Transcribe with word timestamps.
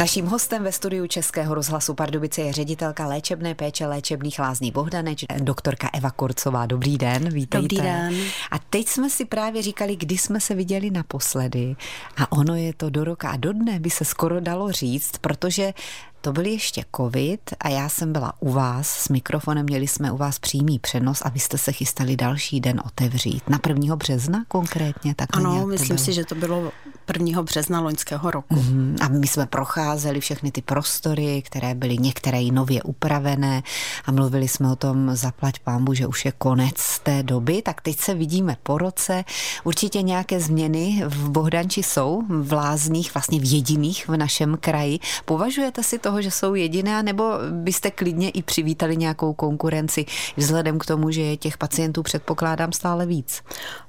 Naším 0.00 0.26
hostem 0.26 0.62
ve 0.62 0.72
studiu 0.72 1.06
Českého 1.06 1.54
rozhlasu 1.54 1.94
Pardubice 1.94 2.40
je 2.40 2.52
ředitelka 2.52 3.06
léčebné 3.06 3.54
péče 3.54 3.86
léčebných 3.86 4.38
lázní 4.38 4.70
Bohdaneč, 4.70 5.24
doktorka 5.38 5.90
Eva 5.92 6.10
Kurcová. 6.10 6.66
Dobrý 6.66 6.98
den, 6.98 7.28
vítejte. 7.28 7.62
Dobrý 7.62 7.76
den. 7.76 8.14
A 8.50 8.58
teď 8.70 8.88
jsme 8.88 9.10
si 9.10 9.24
právě 9.24 9.62
říkali, 9.62 9.96
kdy 9.96 10.18
jsme 10.18 10.40
se 10.40 10.54
viděli 10.54 10.90
naposledy. 10.90 11.76
A 12.16 12.32
ono 12.32 12.54
je 12.54 12.74
to 12.74 12.90
do 12.90 13.04
roka 13.04 13.30
a 13.30 13.36
do 13.36 13.52
dne 13.52 13.80
by 13.80 13.90
se 13.90 14.04
skoro 14.04 14.40
dalo 14.40 14.72
říct, 14.72 15.12
protože 15.20 15.72
to 16.20 16.32
byl 16.32 16.46
ještě 16.46 16.84
covid 16.96 17.40
a 17.60 17.68
já 17.68 17.88
jsem 17.88 18.12
byla 18.12 18.32
u 18.40 18.52
vás 18.52 18.88
s 18.88 19.08
mikrofonem, 19.08 19.66
měli 19.66 19.88
jsme 19.88 20.12
u 20.12 20.16
vás 20.16 20.38
přímý 20.38 20.78
přenos 20.78 21.22
a 21.24 21.28
vy 21.28 21.40
jste 21.40 21.58
se 21.58 21.72
chystali 21.72 22.16
další 22.16 22.60
den 22.60 22.82
otevřít. 22.86 23.50
Na 23.50 23.60
1. 23.68 23.96
března 23.96 24.44
konkrétně? 24.48 25.14
Tak 25.14 25.36
ano, 25.36 25.66
myslím 25.66 25.98
si, 25.98 26.12
že 26.12 26.24
to 26.24 26.34
bylo 26.34 26.72
1. 27.18 27.42
března 27.42 27.80
loňského 27.80 28.30
roku. 28.30 28.54
Mm, 28.54 28.96
a 29.00 29.08
my 29.08 29.26
jsme 29.26 29.46
procházeli 29.46 30.20
všechny 30.20 30.50
ty 30.50 30.62
prostory, 30.62 31.42
které 31.46 31.74
byly 31.74 31.98
některé 31.98 32.42
i 32.42 32.50
nově 32.50 32.82
upravené 32.82 33.62
a 34.04 34.12
mluvili 34.12 34.48
jsme 34.48 34.72
o 34.72 34.76
tom, 34.76 35.16
zaplať 35.16 35.58
pámbu, 35.58 35.94
že 35.94 36.06
už 36.06 36.24
je 36.24 36.32
konec 36.32 36.98
té 36.98 37.22
doby, 37.22 37.62
tak 37.62 37.80
teď 37.80 38.00
se 38.00 38.14
vidíme 38.14 38.56
po 38.62 38.78
roce. 38.78 39.24
Určitě 39.64 40.02
nějaké 40.02 40.40
změny 40.40 41.02
v 41.06 41.30
Bohdanči 41.30 41.82
jsou, 41.82 42.22
v 42.28 42.52
Lázních, 42.52 43.14
vlastně 43.14 43.40
v 43.40 43.52
jediných 43.52 44.08
v 44.08 44.16
našem 44.16 44.58
kraji. 44.60 44.98
Považujete 45.24 45.82
si 45.82 45.98
toho, 45.98 46.22
že 46.22 46.30
jsou 46.30 46.54
jediné, 46.54 47.02
nebo 47.02 47.24
byste 47.50 47.90
klidně 47.90 48.30
i 48.30 48.42
přivítali 48.42 48.96
nějakou 48.96 49.32
konkurenci 49.32 50.06
vzhledem 50.36 50.78
k 50.78 50.86
tomu, 50.86 51.10
že 51.10 51.20
je 51.20 51.36
těch 51.36 51.58
pacientů 51.58 52.02
předpokládám 52.02 52.72
stále 52.72 53.06
víc? 53.06 53.42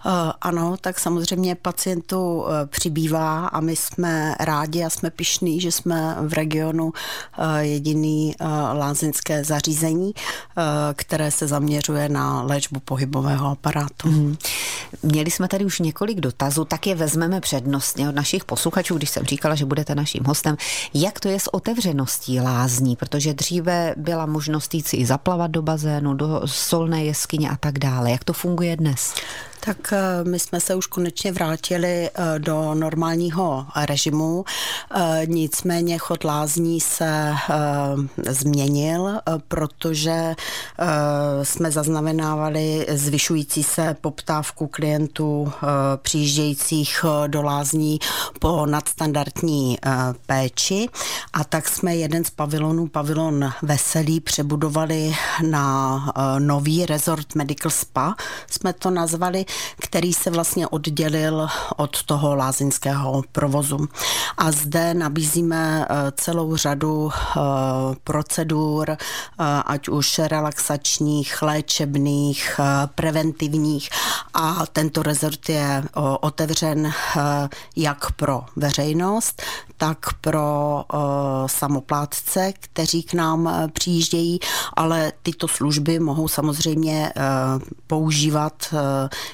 Uh, 0.05 0.11
ano, 0.41 0.75
tak 0.81 0.99
samozřejmě 0.99 1.55
pacientů 1.55 2.35
uh, 2.35 2.47
přibývá 2.65 3.10
bývá 3.11 3.47
a 3.47 3.59
my 3.59 3.75
jsme 3.75 4.35
rádi 4.39 4.83
a 4.83 4.89
jsme 4.89 5.09
pišní, 5.09 5.61
že 5.61 5.71
jsme 5.71 6.15
v 6.21 6.33
regionu 6.33 6.93
eh, 7.37 7.65
jediný 7.65 8.35
eh, 8.39 8.45
lázeňské 8.73 9.43
zařízení, 9.43 10.13
eh, 10.15 10.61
které 10.93 11.31
se 11.31 11.47
zaměřuje 11.47 12.09
na 12.09 12.41
léčbu 12.41 12.79
pohybového 12.79 13.47
aparátu. 13.47 14.07
Mm. 14.07 14.37
Měli 15.03 15.31
jsme 15.31 15.47
tady 15.47 15.65
už 15.65 15.79
několik 15.79 16.19
dotazů, 16.19 16.65
tak 16.65 16.87
je 16.87 16.95
vezmeme 16.95 17.41
přednostně 17.41 18.09
od 18.09 18.15
našich 18.15 18.45
posluchačů, 18.45 18.97
když 18.97 19.09
jsem 19.09 19.25
říkala, 19.25 19.55
že 19.55 19.65
budete 19.65 19.95
naším 19.95 20.23
hostem. 20.25 20.57
Jak 20.93 21.19
to 21.19 21.27
je 21.27 21.39
s 21.39 21.53
otevřeností 21.53 22.39
lázní? 22.39 22.95
Protože 22.95 23.33
dříve 23.33 23.93
byla 23.97 24.25
možnost 24.25 24.73
jít 24.73 24.87
si 24.87 24.97
i 24.97 25.05
zaplavat 25.05 25.51
do 25.51 25.61
bazénu, 25.61 26.13
do 26.13 26.41
solné 26.45 27.03
jeskyně 27.05 27.49
a 27.49 27.55
tak 27.55 27.79
dále. 27.79 28.11
Jak 28.11 28.23
to 28.23 28.33
funguje 28.33 28.77
dnes? 28.77 29.13
Tak 29.65 29.93
eh, 29.93 30.23
my 30.23 30.39
jsme 30.39 30.59
se 30.59 30.75
už 30.75 30.87
konečně 30.87 31.31
vrátili 31.31 32.09
eh, 32.13 32.39
do 32.39 32.73
normálního 32.73 33.65
režimu, 33.85 34.45
eh, 34.95 35.21
nicméně 35.25 35.97
chod 35.97 36.23
lázní 36.23 36.81
se 36.81 37.33
změnil, 38.29 39.19
protože 39.47 40.35
jsme 41.43 41.71
zaznamenávali 41.71 42.87
zvyšující 42.89 43.63
se 43.63 43.95
poptávku 44.01 44.67
klientů 44.67 45.51
přijíždějících 46.01 47.05
do 47.27 47.41
lázní 47.41 47.99
po 48.39 48.65
nadstandardní 48.65 49.77
péči. 50.25 50.87
A 51.33 51.43
tak 51.43 51.69
jsme 51.69 51.95
jeden 51.95 52.23
z 52.23 52.29
pavilonů, 52.29 52.87
pavilon 52.87 53.51
Veselý, 53.61 54.19
přebudovali 54.19 55.15
na 55.47 56.13
nový 56.39 56.85
resort 56.85 57.35
Medical 57.35 57.71
Spa, 57.71 58.15
jsme 58.47 58.73
to 58.73 58.89
nazvali, 58.89 59.45
který 59.81 60.13
se 60.13 60.29
vlastně 60.29 60.67
oddělil 60.67 61.47
od 61.77 62.03
toho 62.03 62.35
lázeňského 62.35 63.23
provozu. 63.31 63.87
A 64.37 64.51
zde 64.51 64.93
nabízíme 64.93 65.85
eh, 65.89 66.11
celou 66.15 66.55
řadu 66.55 67.11
eh, 67.11 67.39
procedur, 68.03 68.89
eh, 68.89 68.97
ať 69.65 69.87
už 69.87 70.19
relaxačních, 70.19 71.41
léčebných, 71.41 72.59
preventivních 72.95 73.89
a 74.33 74.65
tento 74.73 75.03
rezort 75.03 75.49
je 75.49 75.83
otevřen 76.21 76.91
jak 77.75 78.11
pro 78.11 78.41
veřejnost, 78.55 79.41
tak 79.81 80.13
pro 80.21 80.83
samoplátce, 81.45 82.53
kteří 82.59 83.03
k 83.03 83.13
nám 83.13 83.69
přijíždějí, 83.73 84.39
ale 84.73 85.13
tyto 85.23 85.47
služby 85.47 85.99
mohou 85.99 86.27
samozřejmě 86.27 87.13
používat 87.87 88.73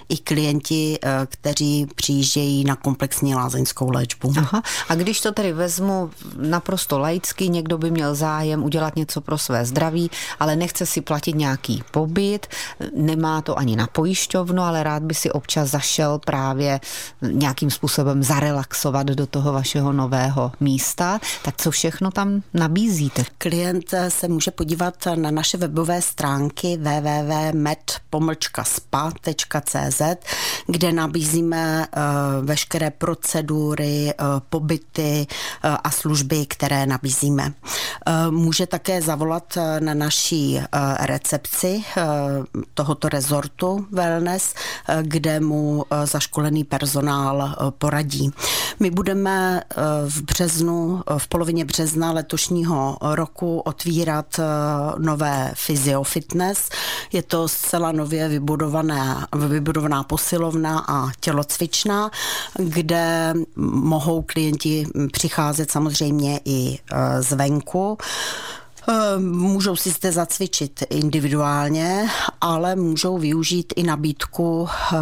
i 0.10 0.18
klienti, 0.18 1.00
eh, 1.04 1.28
kteří 1.30 1.88
přijíždějí 1.96 2.64
na 2.64 2.76
komplexní 2.76 3.36
lázeňskou 3.36 3.92
léčbu. 3.92 4.34
Aha. 4.38 4.62
A 4.90 4.96
když 4.96 5.22
to 5.22 5.32
tedy 5.32 5.54
vezmu 5.54 6.10
naprosto 6.38 7.00
laicky, 7.00 7.50
někdo 7.50 7.78
by 7.78 7.92
měl 7.92 8.16
zájem 8.16 8.64
udělat 8.64 8.96
něco 8.96 9.22
pro 9.22 9.38
své 9.38 9.66
zdraví, 9.66 10.12
ale 10.40 10.56
nechce 10.56 10.86
si 10.86 11.02
platit 11.02 11.36
nějaký 11.36 11.84
pobyt, 11.92 12.48
nemá 12.96 13.42
to 13.42 13.58
ani 13.58 13.76
na 13.76 13.88
pojišťovnu, 13.88 14.62
ale 14.64 14.84
rád 14.84 15.04
by 15.04 15.14
si 15.14 15.32
občas 15.32 15.70
zašel 15.70 16.20
právě 16.20 16.80
nějakým 17.22 17.72
způsobem 17.72 18.24
zarelaxovat 18.24 19.08
do 19.08 19.28
toho 19.28 19.54
vašeho 19.54 19.94
nového 19.94 20.37
místa, 20.60 21.20
tak 21.44 21.58
co 21.58 21.72
všechno 21.72 22.12
tam 22.12 22.42
nabízíte? 22.54 23.24
Klient 23.38 23.94
se 24.10 24.28
může 24.28 24.52
podívat 24.52 24.96
na 25.16 25.32
naše 25.32 25.58
webové 25.58 26.02
stránky 26.02 26.78
www.med.spa.cz 26.78 28.08
kde 30.68 30.94
nabízíme 30.94 31.88
eh, 31.88 32.02
veškeré 32.42 32.92
procedury, 32.92 34.10
eh, 34.10 34.24
pobyty 34.50 35.28
eh, 35.28 35.78
a 35.84 35.92
služby, 35.92 36.46
které 36.46 36.86
nabízíme. 36.86 37.54
Může 38.30 38.68
také 38.68 39.02
zavolat 39.02 39.58
na 39.80 39.94
naší 39.94 40.60
recepci 41.00 41.84
tohoto 42.74 43.10
rezortu 43.10 43.88
Wellness, 43.92 44.54
kde 45.02 45.40
mu 45.40 45.86
zaškolený 46.06 46.64
personál 46.64 47.56
poradí. 47.78 48.32
My 48.80 48.92
budeme 48.92 49.62
v 50.08 50.22
březnu, 50.28 51.04
v 51.18 51.28
polovině 51.28 51.66
března 51.66 52.12
letošního 52.12 52.98
roku 53.02 53.60
otvírat 53.60 54.40
nové 54.98 55.54
Physiofitness. 55.66 56.70
Je 57.12 57.24
to 57.24 57.48
zcela 57.48 57.92
nově 57.92 58.28
vybudované, 58.28 59.28
vybudovaná 59.48 60.04
posilovna 60.04 60.86
a 60.88 61.12
tělocvična, 61.20 62.12
kde 62.60 63.34
mohou 63.56 64.22
klienti 64.22 64.88
přicházet 65.12 65.72
samozřejmě 65.72 66.40
i 66.46 66.80
e, 66.92 67.22
zvenku. 67.22 67.98
Eh, 68.90 69.20
můžou 69.20 69.76
si 69.76 69.90
zde 69.90 70.12
zacvičit 70.12 70.84
individuálně, 70.90 72.10
ale 72.42 72.76
můžou 72.76 73.18
využít 73.18 73.74
i 73.76 73.84
nabídku 73.84 74.68
eh, 74.94 74.98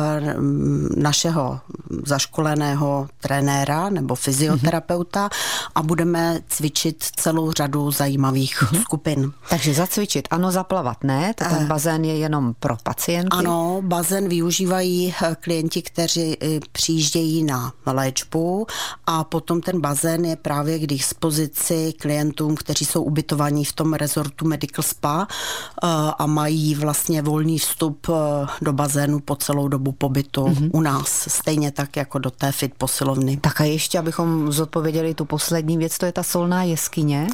našeho 0.97 1.59
zaškoleného 2.05 3.07
trenéra 3.19 3.89
nebo 3.89 4.15
fyzioterapeuta 4.15 5.29
a 5.75 5.83
budeme 5.83 6.39
cvičit 6.49 7.03
celou 7.15 7.51
řadu 7.51 7.91
zajímavých 7.91 8.63
mm-hmm. 8.63 8.81
skupin. 8.81 9.31
Takže 9.49 9.73
zacvičit, 9.73 10.27
ano, 10.31 10.51
zaplavat 10.51 11.03
ne, 11.03 11.33
tak 11.33 11.49
ten 11.49 11.63
eh. 11.63 11.65
bazén 11.65 12.05
je 12.05 12.17
jenom 12.17 12.53
pro 12.59 12.77
pacienty? 12.83 13.37
Ano, 13.37 13.81
bazén 13.81 14.29
využívají 14.29 15.15
klienti, 15.39 15.81
kteří 15.81 16.37
přijíždějí 16.71 17.43
na 17.43 17.73
léčbu 17.85 18.67
a 19.05 19.23
potom 19.23 19.61
ten 19.61 19.81
bazén 19.81 20.25
je 20.25 20.35
právě 20.35 20.79
k 20.79 20.87
dispozici 20.87 21.93
klientům, 21.99 22.55
kteří 22.55 22.85
jsou 22.85 23.03
ubytovaní 23.03 23.65
v 23.65 23.74
tom 23.75 23.93
rezortu 23.93 24.47
Medical 24.47 24.83
Spa 24.83 25.27
eh, 25.27 25.87
a 26.19 26.25
mají 26.25 26.75
vlastně 26.75 27.21
volný 27.21 27.59
vstup 27.59 28.07
eh, 28.09 28.47
do 28.61 28.73
bazénu 28.73 29.19
po 29.19 29.35
celou 29.35 29.67
dobu 29.67 29.91
pobytu 29.91 30.45
mm-hmm. 30.45 30.69
u 30.73 30.81
nás, 30.81 31.27
stejně 31.27 31.71
tak 31.71 31.97
jako 31.97 32.19
do 32.19 32.31
té 32.31 32.51
fit 32.51 32.73
posilovny. 32.77 33.37
Tak 33.37 33.61
a 33.61 33.63
ještě, 33.63 33.99
abychom 33.99 34.51
zodpověděli 34.51 35.13
tu 35.13 35.25
poslední 35.25 35.77
věc, 35.77 35.97
to 35.97 36.05
je 36.05 36.11
ta 36.11 36.23
solná 36.23 36.63
jeskyně. 36.63 37.27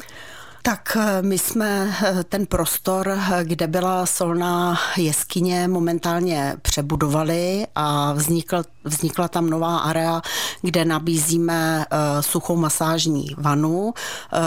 Tak 0.62 0.96
eh, 1.00 1.22
my 1.22 1.38
jsme 1.38 1.94
ten 2.28 2.46
prostor, 2.46 3.18
kde 3.42 3.66
byla 3.66 4.06
solná 4.06 4.78
jeskyně, 4.96 5.68
momentálně 5.68 6.56
přebudovali 6.62 7.66
a 7.74 8.12
vznikl, 8.12 8.62
vznikla 8.84 9.28
tam 9.28 9.50
nová 9.50 9.78
area, 9.78 10.22
kde 10.62 10.84
nabízíme 10.84 11.84
suchou 12.20 12.56
masážní 12.56 13.26
vanu 13.38 13.94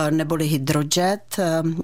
neboli 0.10 0.46
hydrojet. 0.46 1.38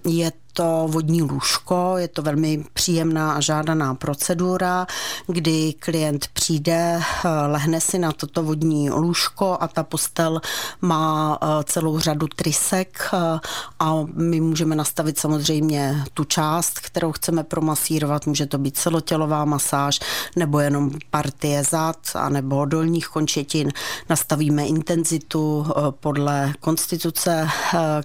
Je 0.06 0.31
to 0.53 0.88
vodní 0.89 1.21
lůžko. 1.21 1.94
Je 1.98 2.07
to 2.07 2.21
velmi 2.21 2.65
příjemná 2.74 3.33
a 3.33 3.39
žádaná 3.39 3.95
procedura, 3.95 4.88
kdy 5.27 5.74
klient 5.80 6.27
přijde, 6.33 7.01
eh, 7.01 7.30
lehne 7.48 7.81
si 7.81 8.00
na 8.00 8.12
toto 8.12 8.44
vodní 8.44 8.89
lůžko 8.89 9.57
a 9.59 9.68
ta 9.68 9.83
postel 9.83 10.42
má 10.81 11.39
eh, 11.42 11.63
celou 11.63 12.00
řadu 12.00 12.27
trysek 12.27 13.09
eh, 13.13 13.39
a 13.80 13.95
my 14.13 14.42
můžeme 14.42 14.75
nastavit 14.75 15.19
samozřejmě 15.19 16.03
tu 16.13 16.24
část, 16.24 16.80
kterou 16.80 17.12
chceme 17.12 17.44
promasírovat. 17.44 18.27
Může 18.27 18.45
to 18.45 18.57
být 18.57 18.77
celotělová 18.77 19.45
masáž 19.45 20.00
nebo 20.36 20.59
jenom 20.59 20.92
partie 21.09 21.63
zad 21.63 21.98
a 22.15 22.30
nebo 22.30 22.65
dolních 22.65 23.07
končetin. 23.07 23.71
Nastavíme 24.09 24.65
intenzitu 24.65 25.65
podle 26.00 26.53
konstituce 26.59 27.50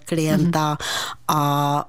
klienta 0.04 0.74
mm-hmm. 0.74 1.15
A 1.28 1.84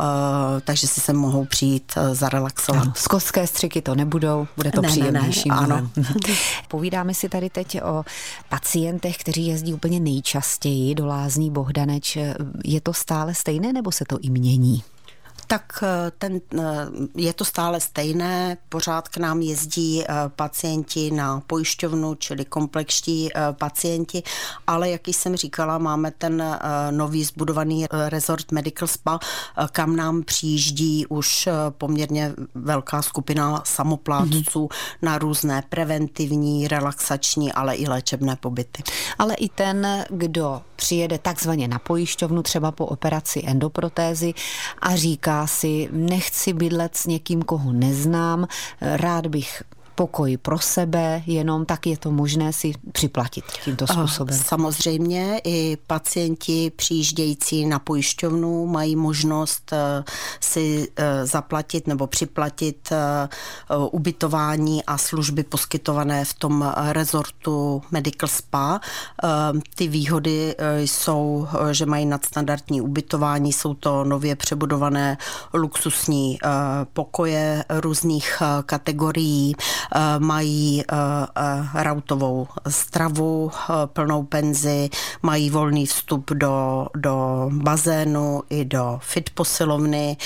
takže 0.64 0.88
si 0.88 1.02
se 1.02 1.14
mohou 1.14 1.46
přijít 1.46 1.94
zarelaxovat. 2.12 2.82
Ano, 2.82 2.94
skostské 2.96 3.48
střiky 3.48 3.82
to 3.82 3.96
nebudou, 3.96 4.48
bude 4.56 4.72
to 4.72 4.82
ne, 4.82 4.88
příjemnější. 4.88 5.50
Ne, 5.50 5.56
ne, 5.56 5.62
ano. 5.62 5.90
Povídáme 6.68 7.14
si 7.14 7.30
tady 7.30 7.50
teď 7.50 7.82
o 7.82 8.04
pacientech, 8.50 9.18
kteří 9.18 9.48
jezdí 9.48 9.74
úplně 9.74 10.00
nejčastěji 10.00 10.96
do 10.96 11.06
lázní 11.06 11.52
Bohdaneč. 11.52 12.18
Je 12.66 12.82
to 12.82 12.94
stále 12.94 13.34
stejné 13.34 13.74
nebo 13.74 13.92
se 13.92 14.06
to 14.10 14.18
i 14.22 14.30
mění? 14.30 14.84
Tak 15.48 15.84
eh, 15.84 16.12
ten, 16.18 16.42
eh, 16.60 16.62
je 17.16 17.34
to 17.34 17.46
stále 17.46 17.80
stejné, 17.80 18.58
pořád 18.70 19.10
k 19.10 19.18
nám 19.18 19.42
jezdí 19.42 20.04
eh, 20.04 20.14
pacienti 20.36 21.12
na 21.12 21.42
pojišťovnu, 21.48 22.16
čili 22.16 22.46
komplexští 22.46 23.30
pacienti, 23.52 24.24
ale 24.68 24.90
jak 24.90 25.08
jsem 25.08 25.36
říkala, 25.36 25.78
máme 25.78 26.12
ten 26.12 26.60
nový 26.92 27.24
zbudovaný 27.24 27.88
resort 27.92 28.52
Medical 28.52 28.88
Spa, 28.88 29.20
kam 29.72 29.96
nám 29.96 30.24
přijíždí 30.24 31.06
už 31.08 31.50
poměrně 31.70 32.34
velká 32.56 33.02
skupina 33.02 33.62
samoplátců 33.66 34.66
mm-hmm. 34.66 34.98
na 35.02 35.18
různé 35.18 35.64
preventivní, 35.70 36.68
relaxační, 36.68 37.54
ale 37.54 37.76
i 37.76 37.88
léčebné 37.88 38.36
pobyty. 38.36 38.84
Ale 39.20 39.36
i 39.36 39.50
ten, 39.50 40.06
kdo 40.10 40.62
přijede 40.78 41.18
takzvaně 41.18 41.68
na 41.68 41.80
pojišťovnu, 41.80 42.44
třeba 42.44 42.72
po 42.72 42.86
operaci 42.86 43.44
endoprotézy 43.46 44.34
a 44.82 44.96
říká, 44.96 45.48
si, 45.48 45.90
nechci 45.92 46.54
bydlet 46.54 46.96
s 46.96 47.06
někým, 47.06 47.42
koho 47.42 47.74
neznám, 47.74 48.48
rád 48.82 49.28
bych 49.28 49.64
pokoj 49.98 50.38
pro 50.38 50.60
sebe, 50.60 51.24
jenom 51.26 51.66
tak 51.66 51.88
je 51.88 51.98
to 51.98 52.12
možné 52.12 52.54
si 52.54 52.74
připlatit 52.92 53.46
tímto 53.66 53.88
způsobem. 53.88 54.38
Samozřejmě 54.38 55.42
i 55.44 55.78
pacienti 55.88 56.72
přijíždějící 56.76 57.66
na 57.66 57.80
pojišťovnu 57.80 58.66
mají 58.66 58.96
možnost 58.96 59.74
eh, 59.74 60.04
si 60.40 60.88
eh, 60.96 61.26
zaplatit 61.26 61.88
nebo 61.88 62.08
připlatit 62.08 62.90
eh, 62.92 63.28
ubytování 63.92 64.86
a 64.86 64.98
služby 64.98 65.44
poskytované 65.44 66.26
v 66.26 66.34
tom 66.34 66.74
rezortu 66.92 67.82
Medical 67.92 68.30
Spa. 68.30 68.80
Ty 69.76 69.88
výhody 69.88 70.56
jsou, 70.80 71.48
že 71.72 71.86
mají 71.86 72.06
nadstandardní 72.06 72.82
ubytování, 72.82 73.54
jsou 73.54 73.74
to 73.74 74.04
nově 74.04 74.36
přebudované 74.36 75.18
luxusní 75.54 76.40
pokoje 76.94 77.66
různých 77.70 78.42
kategorií, 78.66 79.56
mají 80.20 80.82
eh, 80.82 80.96
eh, 81.38 81.84
rautovou 81.84 82.48
stravu, 82.68 83.52
plnou 83.86 84.24
penzi, 84.24 84.90
mají 85.22 85.50
volný 85.50 85.86
vstup 85.86 86.32
do, 86.32 86.88
do 86.96 87.50
bazénu 87.54 88.44
i 88.50 88.66
do 88.66 89.00
fit 89.02 89.30
posilovny 89.30 90.18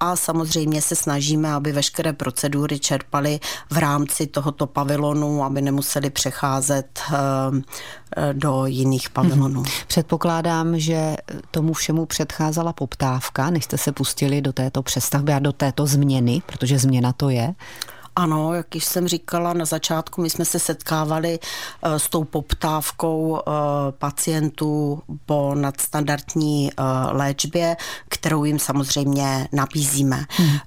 a 0.00 0.16
samozřejmě 0.16 0.82
se 0.82 0.96
snažíme, 0.96 1.52
aby 1.52 1.72
veškeré 1.72 2.12
procedury 2.12 2.78
čerpali 2.78 3.40
v 3.70 3.78
rámci 3.78 4.26
tohoto 4.26 4.66
pavilonu, 4.66 5.44
aby 5.44 5.62
nemuseli 5.62 6.10
přecházet 6.10 7.00
do 8.32 8.66
jiných 8.66 9.10
pavilonů. 9.10 9.60
Hmm. 9.60 9.72
Předpokládám, 9.86 10.78
že 10.78 11.16
tomu 11.50 11.72
všemu 11.72 12.06
předcházela 12.06 12.72
poptávka, 12.72 13.50
než 13.50 13.64
jste 13.64 13.78
se 13.78 13.92
pustili 13.92 14.42
do 14.42 14.52
této 14.52 14.82
přestavby 14.82 15.32
a 15.32 15.38
do 15.38 15.52
této 15.52 15.86
změny, 15.86 16.42
protože 16.46 16.78
změna 16.78 17.12
to 17.12 17.30
je. 17.30 17.54
Ano, 18.16 18.54
jak 18.54 18.74
již 18.74 18.84
jsem 18.84 19.08
říkala 19.08 19.52
na 19.52 19.64
začátku, 19.64 20.22
my 20.22 20.30
jsme 20.30 20.44
se 20.44 20.58
setkávali 20.58 21.38
eh, 21.82 21.98
s 21.98 22.08
tou 22.08 22.24
poptávkou 22.24 23.38
eh, 23.38 23.52
pacientů 23.98 25.02
po 25.26 25.54
nadstandardní 25.54 26.70
eh, 26.70 26.82
léčbě, 27.10 27.76
kterou 28.08 28.44
jim 28.44 28.58
samozřejmě 28.58 29.48
nabízíme. 29.52 30.24
Hmm. 30.30 30.58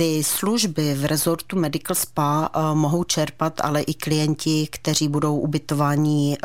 Ty 0.00 0.24
služby 0.24 0.94
v 0.94 1.04
rezortu 1.04 1.58
Medical 1.58 1.94
Spa 1.96 2.50
mohou 2.74 3.04
čerpat 3.04 3.60
ale 3.60 3.82
i 3.82 3.94
klienti, 3.94 4.68
kteří 4.70 5.08
budou 5.08 5.36
ubytovaní 5.36 6.38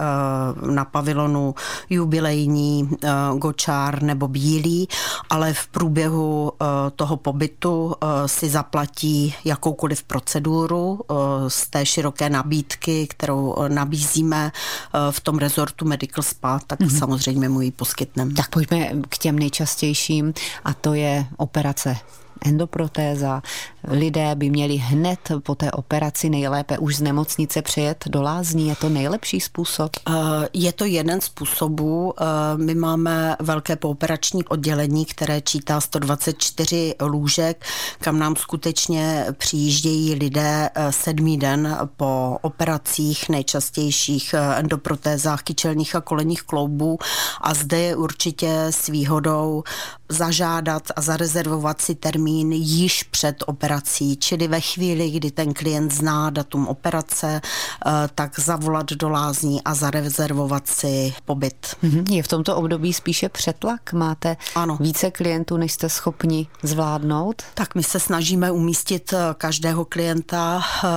na 0.71 0.85
pavilonu 0.85 1.55
jubilejní, 1.89 2.89
gočár 3.37 4.03
nebo 4.03 4.27
bílý, 4.27 4.87
ale 5.29 5.53
v 5.53 5.67
průběhu 5.67 6.51
toho 6.95 7.17
pobytu 7.17 7.95
si 8.25 8.49
zaplatí 8.49 9.35
jakoukoliv 9.45 10.03
proceduru 10.03 10.99
eh, 10.99 11.15
z 11.47 11.67
té 11.67 11.85
široké 11.85 12.29
nabídky, 12.29 13.07
kterou 13.07 13.55
eh, 13.57 13.69
nabízíme 13.69 14.51
eh, 14.51 15.11
v 15.11 15.19
tom 15.19 15.37
rezortu 15.37 15.85
Medical 15.85 16.23
Spa, 16.23 16.59
tak 16.67 16.79
mm-hmm. 16.79 16.99
samozřejmě 16.99 17.49
mu 17.49 17.61
ji 17.61 17.71
poskytneme. 17.71 18.33
Tak 18.33 18.49
pojďme 18.49 18.89
k 19.09 19.17
těm 19.17 19.39
nejčastějším 19.39 20.33
a 20.63 20.73
to 20.73 20.93
je 20.93 21.25
operace 21.37 21.97
endoprotéza. 22.41 23.41
Lidé 23.87 24.35
by 24.35 24.49
měli 24.49 24.75
hned 24.75 25.19
po 25.43 25.55
té 25.55 25.71
operaci 25.71 26.29
nejlépe 26.29 26.77
už 26.77 26.95
z 26.95 27.01
nemocnice 27.01 27.61
přijet 27.61 28.03
do 28.07 28.21
lázní. 28.21 28.67
Je 28.67 28.75
to 28.75 28.89
nejlepší 28.89 29.39
způsob? 29.39 29.91
Eh, 30.09 30.13
je 30.53 30.71
to 30.71 30.85
jeden 30.85 31.21
způsobů. 31.21 32.13
Eh, 32.17 32.23
my 32.57 32.75
máme 32.75 33.35
velké 33.39 33.75
pooperační 33.75 34.45
oddělení, 34.45 35.05
které 35.05 35.41
čítá 35.41 35.81
124 35.81 36.95
lůžek, 37.01 37.65
kam 37.99 38.19
nám 38.19 38.35
skutečně 38.35 39.25
přijíždějí 39.37 40.15
lidé 40.15 40.69
eh, 40.75 40.91
sedmý 40.91 41.37
den 41.37 41.77
po 41.97 42.37
operacích, 42.41 43.29
nejčastějších 43.29 44.35
endoprotézách 44.55 45.43
kyčelních 45.43 45.95
a 45.95 46.01
kolenních 46.01 46.43
kloubů 46.43 46.97
a 47.41 47.53
zde 47.53 47.79
je 47.79 47.95
určitě 47.95 48.65
s 48.69 48.87
výhodou 48.87 49.63
zažádat 50.09 50.83
a 50.95 51.01
zarezervovat 51.01 51.81
si 51.81 51.95
termín 51.95 52.51
již 52.51 53.03
před 53.03 53.43
operací, 53.45 54.17
čili 54.17 54.47
ve 54.47 54.61
chvíli, 54.61 55.11
kdy 55.11 55.31
ten 55.31 55.53
klient 55.53 55.93
zná 55.93 56.29
datum 56.29 56.67
operace, 56.67 57.41
eh, 57.41 57.91
tak 58.15 58.39
zavolat 58.39 58.91
do 58.91 59.09
lázní 59.09 59.63
a 59.63 59.73
zarezervovat 59.73 60.67
si 60.67 61.13
pobyt. 61.25 61.75
Mhm. 61.81 62.05
Je 62.09 62.23
v 62.23 62.27
tomto 62.27 62.55
období 62.55 62.93
spíše 62.93 63.29
přetlak? 63.29 63.93
Máte 63.93 64.37
ano. 64.55 64.77
více 64.81 65.11
klientů, 65.11 65.57
než 65.57 65.71
jste 65.71 65.89
schopni 65.89 66.47
zvládnout? 66.63 67.43
Tak 67.53 67.75
my 67.75 67.83
se 67.83 67.99
snažíme 67.99 68.51
umístit 68.51 69.13
eh, 69.13 69.17
každého 69.37 69.85
klienta 69.85 70.63
eh, 70.83 70.87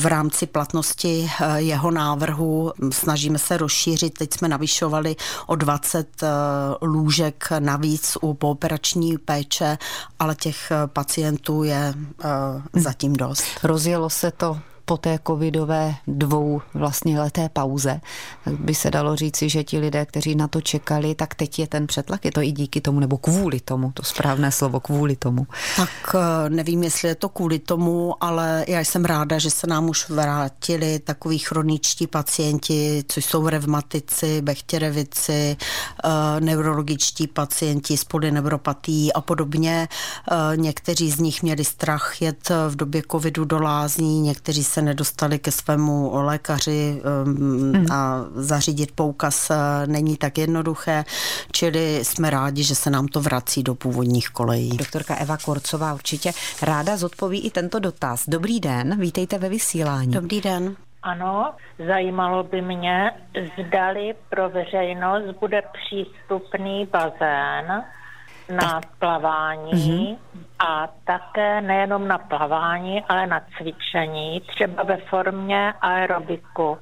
v 0.00 0.06
rámci 0.06 0.46
platnosti 0.46 1.30
jeho 1.56 1.90
návrhu. 1.90 2.72
Snažíme 2.90 3.38
se 3.38 3.56
rozšířit, 3.56 4.18
teď 4.18 4.34
jsme 4.34 4.48
navyšovali 4.48 5.16
o 5.46 5.54
20 5.54 6.22
lůžek 6.82 7.48
navíc 7.58 8.03
víc 8.04 8.18
u 8.20 8.34
pooperační 8.34 9.18
péče, 9.18 9.78
ale 10.18 10.34
těch 10.34 10.70
eh, 10.70 10.86
pacientů 10.86 11.62
je 11.62 11.94
uh, 11.96 12.82
zatím 12.82 13.12
dost. 13.12 13.44
Rozjelo 13.62 14.10
se 14.10 14.30
to 14.30 14.58
po 14.84 14.96
té 14.96 15.18
covidové 15.26 15.94
dvou 16.06 16.62
vlastně 16.74 17.20
leté 17.20 17.48
pauze, 17.48 18.00
tak 18.44 18.54
by 18.54 18.74
se 18.74 18.90
dalo 18.90 19.16
říci, 19.16 19.48
že 19.48 19.64
ti 19.64 19.78
lidé, 19.78 20.06
kteří 20.06 20.34
na 20.34 20.48
to 20.48 20.60
čekali, 20.60 21.14
tak 21.14 21.34
teď 21.34 21.58
je 21.58 21.66
ten 21.66 21.86
přetlak, 21.86 22.24
je 22.24 22.32
to 22.32 22.40
i 22.40 22.52
díky 22.52 22.80
tomu, 22.80 23.00
nebo 23.00 23.18
kvůli 23.18 23.60
tomu, 23.60 23.92
to 23.92 24.02
správné 24.02 24.52
slovo, 24.52 24.80
kvůli 24.80 25.16
tomu. 25.16 25.46
Tak 25.76 25.90
eh, 26.14 26.50
nevím, 26.50 26.82
jestli 26.82 27.08
je 27.08 27.14
to 27.14 27.28
kvůli 27.28 27.58
tomu, 27.58 28.24
ale 28.24 28.64
já 28.68 28.80
jsem 28.80 29.04
ráda, 29.04 29.38
že 29.38 29.50
se 29.50 29.66
nám 29.66 29.88
už 29.88 30.08
vrátili 30.08 30.98
takový 30.98 31.38
chroničtí 31.38 32.06
pacienti, 32.06 33.04
což 33.08 33.24
jsou 33.24 33.48
revmatici, 33.48 34.42
bechtěrevici, 34.42 35.56
eh, 36.04 36.40
neurologičtí 36.40 37.26
pacienti 37.26 37.96
s 37.96 38.04
polyneuropatí 38.04 39.12
a 39.12 39.20
podobně. 39.20 39.88
Eh, 39.88 40.56
někteří 40.56 41.10
z 41.10 41.18
nich 41.18 41.42
měli 41.42 41.64
strach 41.64 42.22
jet 42.22 42.48
v 42.68 42.76
době 42.76 43.02
covidu 43.10 43.44
do 43.44 43.60
lázní, 43.60 44.20
někteří 44.20 44.64
se 44.74 44.82
nedostali 44.82 45.38
ke 45.38 45.50
svému 45.50 46.10
lékaři 46.14 47.02
mm. 47.24 47.86
a 47.92 48.24
zařídit 48.34 48.92
poukaz 48.94 49.50
eh, 49.50 49.56
není 49.86 50.16
tak 50.16 50.38
jednoduché, 50.38 51.04
čili 51.52 52.04
jsme 52.04 52.30
rádi, 52.30 52.62
že 52.62 52.74
se 52.74 52.90
nám 52.90 53.08
to 53.08 53.20
vrací 53.20 53.62
do 53.62 53.74
původních 53.74 54.28
kolejí. 54.28 54.76
Doktorka 54.76 55.14
Eva 55.16 55.36
Korcová 55.44 55.94
určitě 55.94 56.32
ráda 56.62 56.96
zodpoví 56.96 57.46
i 57.46 57.50
tento 57.50 57.78
dotaz. 57.78 58.28
Dobrý 58.28 58.60
den, 58.60 59.00
vítejte 59.00 59.38
ve 59.38 59.48
vysílání. 59.48 60.12
Dobrý 60.12 60.40
den. 60.40 60.76
Ano, 61.02 61.54
zajímalo 61.86 62.42
by 62.42 62.62
mě, 62.62 63.10
zdali 63.58 64.14
pro 64.30 64.50
veřejnost 64.50 65.24
bude 65.40 65.62
přístupný 65.72 66.86
bazén 66.92 67.84
na 68.48 68.80
plavání 68.98 69.72
mm-hmm. 69.72 70.16
a 70.58 70.88
také 71.04 71.60
nejenom 71.60 72.08
na 72.08 72.18
plavání, 72.18 73.02
ale 73.08 73.26
na 73.26 73.40
cvičení, 73.56 74.40
třeba 74.40 74.82
ve 74.82 74.96
formě 74.96 75.74
aerobiku. 75.80 76.78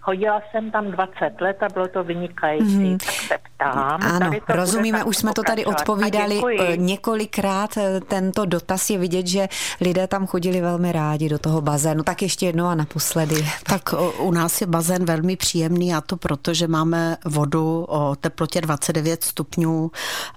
Chodila 0.00 0.42
jsem 0.50 0.70
tam 0.70 0.90
20 0.90 1.40
let 1.40 1.62
a 1.62 1.68
bylo 1.68 1.88
to 1.88 2.04
vynikající. 2.04 2.78
Mm. 2.78 2.98
Tak 2.98 3.10
se 3.10 3.38
ptám. 3.56 4.00
Ano, 4.02 4.30
to 4.46 4.52
rozumíme, 4.52 5.04
už 5.04 5.16
jsme 5.16 5.32
to 5.32 5.42
tady 5.42 5.64
odpovídali 5.64 6.42
eh, 6.60 6.76
několikrát. 6.76 7.76
Eh, 7.76 8.00
tento 8.00 8.44
dotaz 8.44 8.90
je 8.90 8.98
vidět, 8.98 9.26
že 9.26 9.48
lidé 9.80 10.06
tam 10.06 10.26
chodili 10.26 10.60
velmi 10.60 10.92
rádi 10.92 11.28
do 11.28 11.38
toho 11.38 11.60
bazénu. 11.60 12.02
Tak 12.02 12.22
ještě 12.22 12.46
jednou 12.46 12.66
a 12.66 12.74
naposledy. 12.74 13.48
Tak 13.62 13.94
u 14.18 14.30
nás 14.30 14.60
je 14.60 14.66
bazén 14.66 15.04
velmi 15.04 15.36
příjemný 15.36 15.94
a 15.94 16.00
to 16.00 16.16
proto, 16.16 16.54
že 16.54 16.68
máme 16.68 17.16
vodu 17.24 17.86
o 17.88 18.16
teplotě 18.16 18.60
29 18.60 19.24
stupňů, 19.24 19.90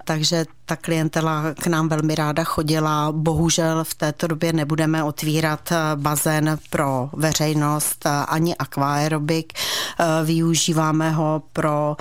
takže 0.06 0.46
ta 0.66 0.76
klientela 0.76 1.44
k 1.62 1.68
nám 1.68 1.90
velmi 1.90 2.16
ráda 2.16 2.44
chodila. 2.44 3.12
Bohužel 3.12 3.84
v 3.84 3.96
této 3.96 4.28
době 4.28 4.54
nebudeme 4.54 5.04
otvírat 5.04 5.72
eh, 5.72 5.76
bazén 5.96 6.58
pro 6.70 7.10
veřejnost 7.14 8.06
ani 8.28 8.56
aquaerobik. 8.56 9.54
Využíváme 10.24 11.12
ho 11.12 11.42
pro 11.54 11.98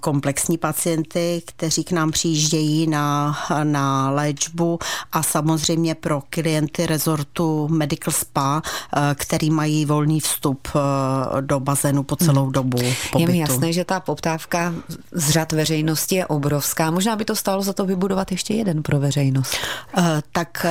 komplex 0.00 0.39
komplexní 0.40 0.58
pacienty, 0.58 1.42
kteří 1.46 1.84
k 1.84 1.92
nám 1.92 2.10
přijíždějí 2.10 2.86
na, 2.86 3.36
na 3.62 4.10
léčbu 4.10 4.78
a 5.12 5.22
samozřejmě 5.22 5.94
pro 5.94 6.22
klienty 6.30 6.86
rezortu 6.86 7.68
Medical 7.68 8.12
Spa, 8.12 8.62
eh, 8.64 9.00
který 9.14 9.50
mají 9.50 9.84
volný 9.84 10.20
vstup 10.20 10.68
eh, 10.68 11.42
do 11.42 11.60
bazénu 11.60 12.02
po 12.02 12.16
celou 12.16 12.42
hmm. 12.42 12.52
dobu 12.52 12.78
pobytu. 13.12 13.18
Je 13.18 13.26
mi 13.26 13.38
jasné, 13.38 13.72
že 13.72 13.84
ta 13.84 14.00
poptávka 14.00 14.74
z 15.12 15.30
řad 15.30 15.52
veřejnosti 15.52 16.14
je 16.14 16.26
obrovská. 16.26 16.90
Možná 16.90 17.16
by 17.16 17.24
to 17.24 17.36
stálo 17.36 17.62
za 17.62 17.72
to 17.72 17.86
vybudovat 17.86 18.32
ještě 18.32 18.54
jeden 18.54 18.82
pro 18.82 19.00
veřejnost. 19.00 19.56
Eh, 19.98 20.22
tak 20.32 20.66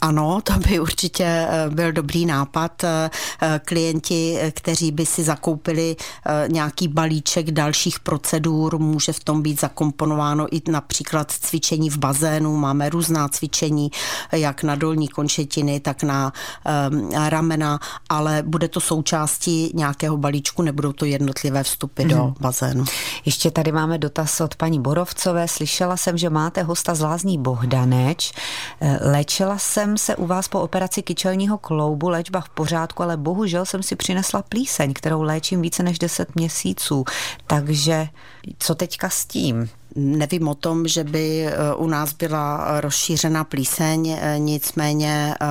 ano, 0.00 0.40
to 0.44 0.52
by 0.52 0.80
určitě 0.80 1.46
byl 1.68 1.92
dobrý 1.92 2.26
nápad. 2.26 2.84
Klienti, 3.64 4.38
kteří 4.50 4.92
by 4.92 5.06
si 5.06 5.24
zakoupili 5.24 5.96
nějaký 6.48 6.88
balíček 6.88 7.50
dalších 7.50 8.00
procedur, 8.00 8.61
procedur, 8.62 8.78
může 8.78 9.12
v 9.12 9.24
tom 9.24 9.42
být 9.42 9.60
zakomponováno 9.60 10.46
i 10.50 10.62
například 10.70 11.30
cvičení 11.30 11.90
v 11.90 11.96
bazénu. 11.96 12.56
Máme 12.56 12.90
různá 12.90 13.28
cvičení, 13.28 13.90
jak 14.32 14.62
na 14.62 14.74
dolní 14.74 15.08
končetiny, 15.08 15.80
tak 15.80 16.02
na 16.02 16.32
um, 16.90 17.10
ramena, 17.28 17.78
ale 18.08 18.42
bude 18.46 18.68
to 18.68 18.80
součástí 18.80 19.72
nějakého 19.74 20.16
balíčku, 20.16 20.62
nebudou 20.62 20.92
to 20.92 21.04
jednotlivé 21.04 21.62
vstupy 21.62 22.02
mm. 22.02 22.08
do 22.08 22.16
mhm. 22.16 22.34
bazénu. 22.40 22.84
Ještě 23.24 23.50
tady 23.50 23.72
máme 23.72 23.98
dotaz 23.98 24.40
od 24.40 24.54
paní 24.54 24.80
Borovcové. 24.80 25.48
Slyšela 25.48 25.96
jsem, 25.96 26.18
že 26.18 26.30
máte 26.30 26.62
hosta 26.62 26.94
z 26.94 27.00
Lázní 27.00 27.38
Bohdaneč. 27.38 28.32
Eh, 28.80 28.98
léčila 29.10 29.58
jsem 29.58 29.98
se 29.98 30.16
u 30.16 30.26
vás 30.26 30.48
po 30.48 30.60
operaci 30.60 31.02
kyčelního 31.02 31.58
kloubu, 31.58 32.08
léčba 32.08 32.40
v 32.40 32.48
pořádku, 32.48 33.02
ale 33.02 33.16
bohužel 33.16 33.66
jsem 33.66 33.82
si 33.82 33.96
přinesla 33.96 34.42
plíseň, 34.42 34.92
kterou 34.92 35.22
léčím 35.22 35.62
více 35.62 35.82
než 35.82 35.98
10 35.98 36.36
měsíců. 36.36 37.04
Takže 37.46 38.08
co 38.58 38.74
teďka 38.74 39.10
s 39.10 39.26
tím? 39.26 39.68
Nevím 39.96 40.48
o 40.48 40.54
tom, 40.54 40.88
že 40.88 41.04
by 41.04 41.46
eh, 41.46 41.74
u 41.76 41.86
nás 41.86 42.12
byla 42.12 42.80
rozšířena 42.80 43.44
plíseň, 43.44 44.08
eh, 44.20 44.38
nicméně 44.38 45.34
eh, 45.40 45.46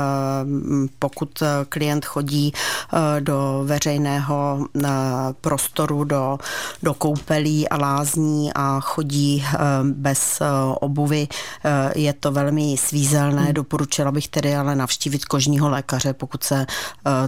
pokud 1.00 1.44
klient 1.70 2.06
chodí 2.06 2.54
do 3.20 3.62
veřejného 3.66 4.68
prostoru, 5.42 6.04
do, 6.04 6.38
do 6.84 6.94
koupelí 6.94 7.70
a 7.70 7.78
lázní 7.78 8.54
a 8.56 8.80
chodí 8.80 9.46
bez 9.84 10.42
obuvy, 10.80 11.28
je 11.96 12.14
to 12.14 12.32
velmi 12.32 12.76
svízelné. 12.78 13.42
Hmm. 13.42 13.54
Doporučila 13.54 14.12
bych 14.12 14.28
tedy 14.28 14.56
ale 14.56 14.76
navštívit 14.76 15.26
kožního 15.26 15.70
lékaře, 15.70 16.14
pokud 16.14 16.44
se 16.44 16.66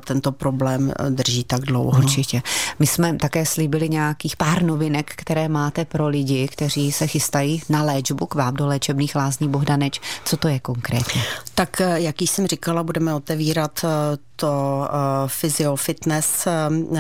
tento 0.06 0.32
problém 0.32 0.94
drží 1.10 1.44
tak 1.44 1.62
dlouho. 1.62 1.98
Určitě. 1.98 2.42
My 2.80 2.88
jsme 2.88 3.18
také 3.18 3.46
slíbili 3.46 3.90
nějakých 3.90 4.38
pár 4.38 4.64
novinek, 4.64 5.12
které 5.16 5.48
máte 5.48 5.86
pro 5.86 6.08
lidi, 6.08 6.48
kteří 6.48 6.92
se 6.92 7.03
se 7.04 7.08
chystají 7.08 7.62
na 7.70 7.84
léčbu 7.84 8.26
k 8.26 8.36
vám 8.36 8.54
do 8.54 8.68
léčebných 8.68 9.16
lázní 9.16 9.50
Bohdaneč. 9.50 10.02
Co 10.26 10.38
to 10.38 10.48
je 10.48 10.60
konkrétně? 10.60 11.22
Tak, 11.56 11.82
eh, 11.82 12.02
jak 12.02 12.22
jsem 12.22 12.48
říkala, 12.48 12.84
budeme 12.84 13.14
otevírat 13.14 13.80
eh, 13.84 13.88
to 14.36 14.88
uh, 14.90 15.28
Physio 15.28 15.76
Fitness 15.76 16.48
uh, 16.48 17.00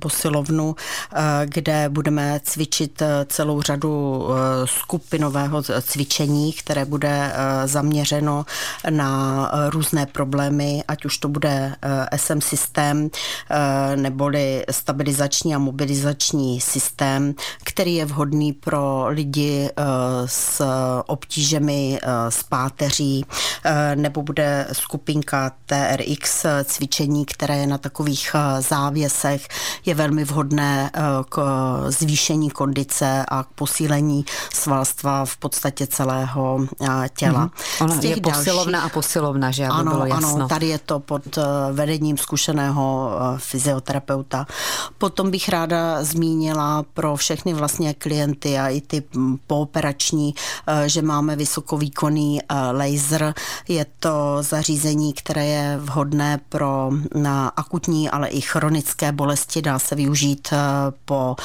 posilovnu, 0.00 0.68
uh, 0.68 1.18
kde 1.44 1.88
budeme 1.88 2.40
cvičit 2.44 3.02
celou 3.26 3.62
řadu 3.62 4.28
skupinového 4.64 5.62
cvičení, 5.62 6.52
které 6.52 6.84
bude 6.84 7.32
zaměřeno 7.64 8.46
na 8.90 9.50
různé 9.70 10.06
problémy, 10.06 10.84
ať 10.88 11.04
už 11.04 11.18
to 11.18 11.28
bude 11.28 11.74
SM 12.16 12.40
systém, 12.40 13.10
neboli 13.96 14.64
stabilizační 14.70 15.54
a 15.54 15.58
mobilizační 15.58 16.60
systém, 16.60 17.34
který 17.64 17.94
je 17.94 18.04
vhodný 18.04 18.52
pro 18.52 19.06
lidi 19.08 19.70
s 20.26 20.62
obtížemi 21.06 21.98
s 22.28 22.42
páteří, 22.42 23.24
nebo 23.94 24.22
bude 24.22 24.66
skupinka 24.72 25.52
TRX 25.66 26.46
cvičení, 26.64 27.24
které 27.24 27.56
je 27.56 27.66
na 27.66 27.78
takových 27.78 28.30
eh, 28.34 28.62
závěsech, 28.62 29.48
je 29.84 29.94
velmi 29.94 30.24
vhodné 30.24 30.90
eh, 30.94 31.00
k 31.28 31.38
zvýšení 31.88 32.50
kondice 32.50 33.24
a 33.28 33.42
k 33.42 33.46
posílení 33.46 34.24
svalstva 34.54 35.24
v 35.24 35.36
podstatě 35.36 35.86
celého 35.86 36.66
eh, 36.80 37.08
těla. 37.16 37.46
Mm-hmm. 37.46 37.84
Ona 37.84 37.94
je 38.02 38.16
posilovna 38.20 38.78
dalších... 38.78 38.92
a 38.92 38.94
posilovna, 38.94 39.50
že 39.50 39.64
aby 39.64 39.80
ano, 39.80 39.90
bylo 39.90 40.06
jasno. 40.06 40.34
Ano, 40.34 40.48
tady 40.48 40.68
je 40.68 40.78
to 40.78 41.00
pod 41.00 41.38
vedením 41.72 42.18
zkušeného 42.18 43.10
fyzioterapeuta. 43.36 44.46
Potom 44.98 45.30
bych 45.30 45.48
ráda 45.48 46.04
zmínila 46.04 46.84
pro 46.94 47.16
všechny 47.16 47.54
vlastně 47.54 47.94
klienty 47.94 48.58
a 48.58 48.68
i 48.68 48.80
ty 48.80 49.02
hm, 49.16 49.36
pooperační, 49.46 50.34
že 50.86 51.02
máme 51.02 51.36
vysokovýkonný 51.36 52.40
laser. 52.72 53.34
Je 53.68 53.86
to 54.00 54.38
zařízení, 54.40 55.12
které 55.12 55.46
je 55.46 55.78
vhodné 55.80 56.40
pro 56.52 56.90
na 57.14 57.48
akutní, 57.48 58.10
ale 58.10 58.28
i 58.28 58.40
chronické 58.40 59.12
bolesti. 59.12 59.62
Dá 59.62 59.78
se 59.78 59.94
využít 59.94 60.48
eh, 60.52 60.58
po 61.04 61.36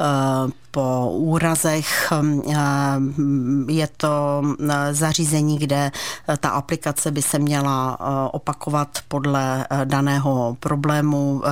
eh, 0.00 0.52
po 0.74 1.10
úrazech. 1.10 2.12
Hm, 2.12 2.42
eh, 2.50 3.72
je 3.72 3.88
to 3.96 4.42
zařízení, 4.90 5.58
kde 5.58 5.90
ta 6.40 6.48
aplikace 6.48 7.10
by 7.10 7.22
se 7.22 7.38
měla 7.38 7.98
opakovat 8.34 8.88
podle 9.08 9.66
daného 9.84 10.56
problému. 10.60 11.42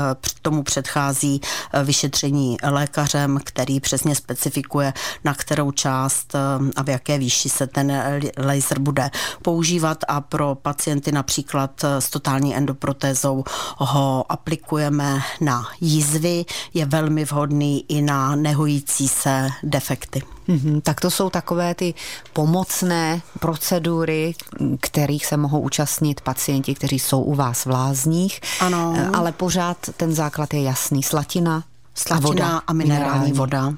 Tomu 0.42 0.62
předchází 0.62 1.40
vyšetření 1.84 2.56
lékařem, 2.62 3.40
který 3.44 3.80
přesně 3.80 4.14
specifikuje, 4.14 4.92
na 5.24 5.34
kterou 5.34 5.70
část 5.70 6.34
a 6.76 6.82
v 6.82 6.88
jaké 6.88 7.18
výši 7.18 7.48
se 7.48 7.66
ten 7.66 8.02
laser 8.38 8.78
bude 8.78 9.10
používat 9.42 9.98
a 10.08 10.20
pro 10.20 10.54
pacienty 10.54 11.12
například 11.12 11.84
s 11.84 12.10
totální 12.10 12.56
endoprotézou 12.56 13.44
ho 13.76 14.24
aplikujeme 14.28 15.20
na 15.40 15.66
jízvy, 15.80 16.44
je 16.74 16.86
velmi 16.86 17.24
vhodný 17.24 17.84
i 17.88 18.02
na 18.02 18.36
nehojící 18.36 19.08
se 19.12 19.48
defekty. 19.62 20.22
Mm-hmm, 20.48 20.80
tak 20.80 21.00
to 21.00 21.10
jsou 21.10 21.30
takové 21.30 21.74
ty 21.74 21.94
pomocné 22.32 23.20
procedury, 23.40 24.34
kterých 24.80 25.26
se 25.26 25.36
mohou 25.36 25.60
účastnit 25.60 26.20
pacienti, 26.20 26.74
kteří 26.74 26.98
jsou 26.98 27.22
u 27.22 27.34
vás 27.34 27.64
v 27.64 27.70
lázních. 27.70 28.40
Ano. 28.60 28.94
Eh, 28.96 29.06
ale 29.06 29.32
pořád 29.32 29.76
ten 29.96 30.12
základ 30.12 30.54
je 30.54 30.62
jasný. 30.62 31.02
Slatina, 31.02 31.64
Slatina 31.94 32.18
a, 32.18 32.30
voda, 32.30 32.62
a 32.66 32.72
minerální, 32.72 33.04
minerální 33.04 33.32
voda. 33.32 33.74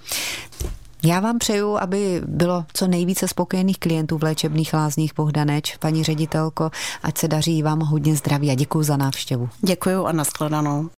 Já 1.04 1.20
vám 1.20 1.38
přeju, 1.38 1.76
aby 1.76 2.22
bylo 2.26 2.64
co 2.72 2.86
nejvíce 2.86 3.28
spokojených 3.28 3.78
klientů 3.78 4.18
v 4.18 4.22
léčebných 4.22 4.74
lázních 4.74 5.14
Bohdaneč. 5.16 5.76
Paní 5.76 6.04
ředitelko, 6.04 6.70
ať 7.02 7.18
se 7.18 7.28
daří 7.28 7.62
vám 7.62 7.80
hodně 7.80 8.16
zdraví 8.16 8.50
a 8.50 8.54
děkuji 8.54 8.82
za 8.82 8.96
návštěvu. 8.96 9.48
Děkuji 9.60 10.06
a 10.06 10.12
nashledanou. 10.12 10.90